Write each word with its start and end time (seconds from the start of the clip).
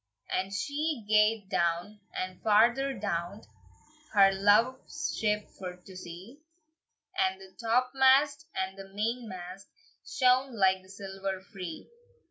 And 0.31 0.51
she 0.51 1.05
gaed 1.07 1.47
down, 1.51 1.99
and 2.11 2.41
farther 2.41 2.91
down, 2.95 3.43
Her 4.13 4.31
love's 4.31 5.15
ship 5.15 5.47
for 5.51 5.75
to 5.75 5.95
see, 5.95 6.39
And 7.15 7.39
the 7.39 7.55
topmast 7.63 8.47
and 8.55 8.79
the 8.79 8.91
mainmast 8.95 9.67
Shone 10.03 10.55
like 10.57 10.81
the 10.81 10.89
silver 10.89 11.41
free. 11.41 11.87